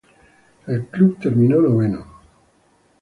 [0.65, 2.03] El club terminó noveno.